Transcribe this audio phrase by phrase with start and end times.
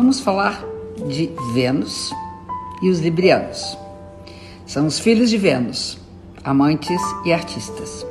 [0.00, 0.64] Vamos falar
[1.08, 2.14] de Vênus
[2.80, 3.76] e os Librianos.
[4.64, 5.98] São os filhos de Vênus,
[6.44, 8.06] amantes e artistas.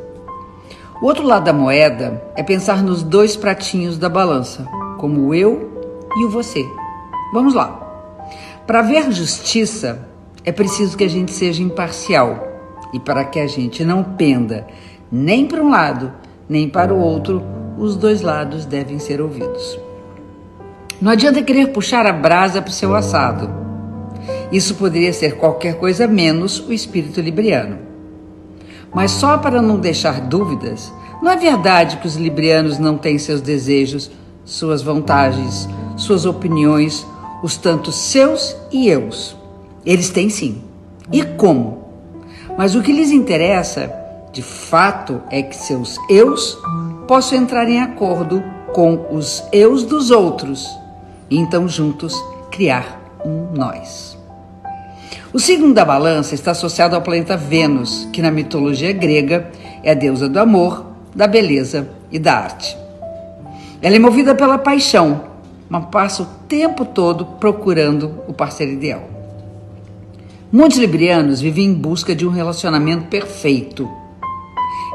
[1.02, 6.04] O outro lado da moeda é pensar nos dois pratinhos da balança, como o eu
[6.18, 6.66] e o você.
[7.32, 7.80] Vamos lá.
[8.68, 10.06] Para ver justiça,
[10.44, 12.46] é preciso que a gente seja imparcial.
[12.92, 14.68] E para que a gente não penda
[15.10, 16.12] nem para um lado,
[16.50, 17.42] nem para o outro,
[17.78, 19.87] os dois lados devem ser ouvidos.
[21.00, 23.50] Não adianta querer puxar a brasa para o seu assado.
[24.52, 27.78] Isso poderia ser qualquer coisa menos o espírito libriano.
[28.92, 33.42] Mas só para não deixar dúvidas, não é verdade que os librianos não têm seus
[33.42, 34.10] desejos,
[34.44, 37.06] suas vantagens, suas opiniões,
[37.44, 39.38] os tantos seus e eus.
[39.86, 40.64] Eles têm sim.
[41.12, 41.86] E como?
[42.58, 43.94] Mas o que lhes interessa,
[44.34, 46.58] de fato, é que seus eus
[47.08, 50.68] possam entrar em acordo com os eus dos outros
[51.30, 52.14] e então juntos
[52.52, 54.18] criar um nós.
[55.34, 59.52] O signo da balança está associado ao planeta Vênus, que na mitologia grega
[59.84, 62.78] é a deusa do amor, da beleza e da arte.
[63.82, 65.24] Ela é movida pela paixão,
[65.70, 69.04] mas passa o tempo todo procurando o parceiro ideal.
[70.52, 73.90] Muitos librianos vivem em busca de um relacionamento perfeito.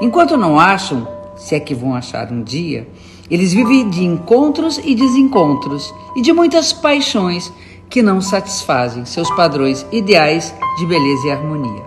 [0.01, 2.89] Enquanto não acham, se é que vão achar um dia,
[3.33, 7.51] eles vivem de encontros e desencontros e de muitas paixões
[7.89, 11.83] que não satisfazem seus padrões ideais de beleza e harmonia.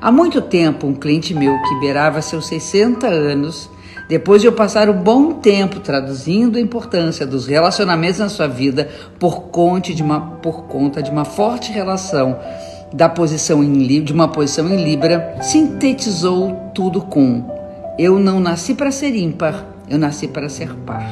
[0.00, 3.68] Há muito tempo, um cliente meu que beirava seus 60 anos,
[4.08, 8.88] depois de eu passar um bom tempo traduzindo a importância dos relacionamentos na sua vida
[9.18, 12.38] por conta de uma, por conta de uma forte relação
[12.92, 17.44] da posição em de uma posição em Libra, sintetizou tudo com:
[17.98, 21.06] Eu não nasci para ser ímpar, eu nasci para ser par.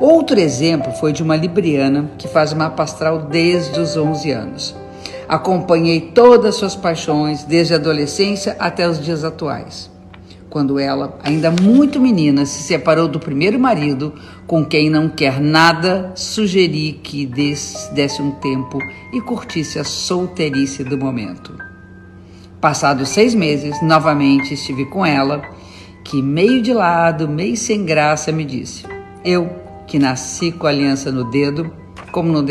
[0.00, 4.74] Outro exemplo foi de uma libriana que faz mapa astral desde os 11 anos.
[5.28, 9.90] Acompanhei todas as suas paixões, desde a adolescência até os dias atuais.
[10.48, 14.14] Quando ela, ainda muito menina, se separou do primeiro marido,
[14.46, 18.78] com quem não quer nada, sugeri que desse um tempo
[19.12, 21.52] e curtisse a solteirice do momento.
[22.58, 25.42] Passados seis meses, novamente estive com ela,
[26.08, 28.84] que meio de lado, meio sem graça, me disse:
[29.22, 29.50] Eu
[29.86, 31.70] que nasci com a aliança no dedo,
[32.10, 32.44] como não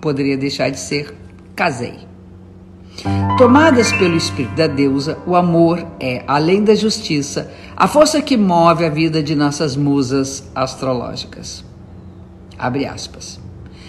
[0.00, 1.14] poderia deixar de ser,
[1.54, 1.98] casei.
[3.36, 8.86] Tomadas pelo espírito da deusa, o amor é, além da justiça, a força que move
[8.86, 11.62] a vida de nossas musas astrológicas.
[12.58, 13.38] Abre aspas.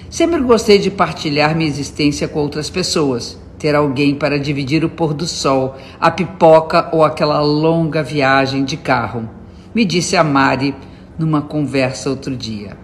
[0.09, 5.13] Sempre gostei de partilhar minha existência com outras pessoas, ter alguém para dividir o pôr
[5.13, 9.29] do sol, a pipoca ou aquela longa viagem de carro.
[9.75, 10.73] Me disse a Mari,
[11.17, 12.77] numa conversa outro dia.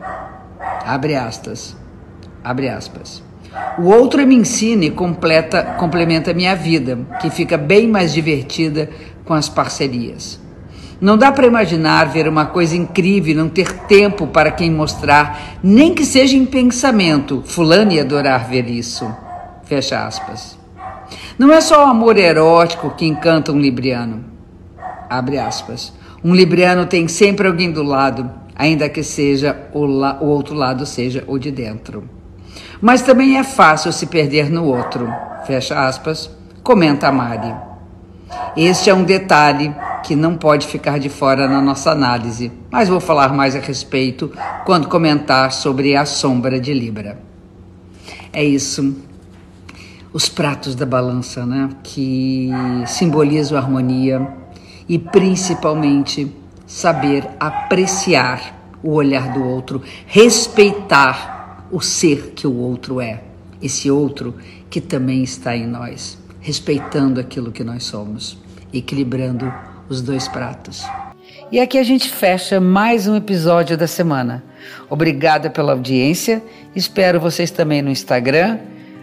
[0.85, 1.75] Abre aspas.
[2.43, 3.23] Abre aspas.
[3.79, 8.89] O outro me ensina e completa, complementa minha vida, que fica bem mais divertida
[9.23, 10.39] com as parcerias.
[10.99, 15.57] Não dá para imaginar ver uma coisa incrível e não ter tempo para quem mostrar,
[15.63, 17.43] nem que seja em pensamento.
[17.45, 19.09] Fulano ia adorar ver isso.
[19.63, 20.64] Fecha aspas.
[21.37, 24.25] Não é só o amor erótico que encanta um libriano.
[25.09, 25.93] Abre aspas.
[26.23, 30.85] Um libriano tem sempre alguém do lado, ainda que seja o, la o outro lado
[30.85, 32.09] seja o de dentro.
[32.81, 35.07] Mas também é fácil se perder no outro.
[35.45, 36.29] Fecha aspas,
[36.63, 37.53] comenta a Mari.
[38.57, 39.73] Este é um detalhe
[40.03, 44.31] que não pode ficar de fora na nossa análise, mas vou falar mais a respeito
[44.65, 47.19] quando comentar sobre a sombra de Libra.
[48.31, 48.95] É isso.
[50.15, 51.71] Os pratos da balança, né?
[51.83, 52.49] Que
[52.87, 54.25] simbolizam a harmonia,
[54.87, 56.33] e principalmente
[56.65, 63.23] saber apreciar o olhar do outro, respeitar o ser que o outro é,
[63.61, 64.35] esse outro
[64.69, 68.37] que também está em nós, respeitando aquilo que nós somos,
[68.73, 69.53] equilibrando
[69.89, 70.85] os dois pratos.
[71.51, 74.41] E aqui a gente fecha mais um episódio da semana.
[74.89, 76.41] Obrigada pela audiência.
[76.73, 78.59] Espero vocês também no Instagram,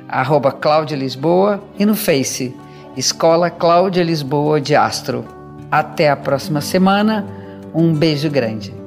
[0.08, 2.54] arroba Cláudia Lisboa, e no Face,
[2.96, 5.24] Escola Cláudia Lisboa de Astro.
[5.70, 7.26] Até a próxima semana.
[7.74, 8.81] Um beijo grande.